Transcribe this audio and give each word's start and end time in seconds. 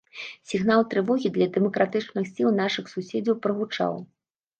Сігнал 0.51 0.79
трывогі 0.93 1.31
для 1.35 1.47
дэмакратычных 1.57 2.31
сіл 2.31 2.49
нашых 2.61 2.89
суседзяў 2.95 3.37
прагучаў. 3.45 3.93